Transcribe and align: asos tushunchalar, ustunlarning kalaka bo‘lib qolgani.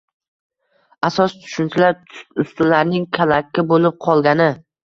asos 1.09 1.35
tushunchalar, 1.43 1.99
ustunlarning 2.45 3.07
kalaka 3.19 3.69
bo‘lib 3.75 4.03
qolgani. 4.09 4.53